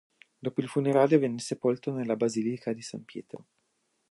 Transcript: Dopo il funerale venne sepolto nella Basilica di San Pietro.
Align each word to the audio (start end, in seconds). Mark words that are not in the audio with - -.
Dopo 0.39 0.61
il 0.61 0.67
funerale 0.67 1.19
venne 1.19 1.37
sepolto 1.37 1.93
nella 1.93 2.15
Basilica 2.15 2.73
di 2.73 2.81
San 2.81 3.05
Pietro. 3.05 3.45